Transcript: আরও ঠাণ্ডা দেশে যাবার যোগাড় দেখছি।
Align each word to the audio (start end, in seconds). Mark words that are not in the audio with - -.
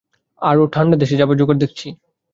আরও 0.41 0.63
ঠাণ্ডা 0.73 0.95
দেশে 0.97 1.15
যাবার 1.17 1.35
যোগাড় 1.37 1.59
দেখছি। 1.59 1.87